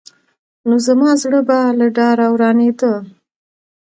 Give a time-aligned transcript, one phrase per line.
[0.67, 2.93] نو زما زړه به له ډاره ورانېده.